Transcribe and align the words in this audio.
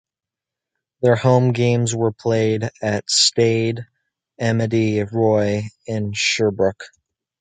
Their 1.03 1.15
home 1.15 1.51
games 1.53 1.95
were 1.95 2.11
played 2.11 2.67
at 2.81 3.07
Stade 3.07 3.85
Amedee 4.41 5.03
Roy 5.11 5.69
in 5.85 6.13
Sherbrooke. 6.13 6.85